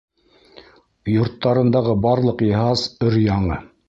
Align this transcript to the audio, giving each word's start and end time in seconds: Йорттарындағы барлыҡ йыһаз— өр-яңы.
Йорттарындағы 1.15 1.93
барлыҡ 2.07 2.41
йыһаз— 2.47 2.87
өр-яңы. 3.09 3.59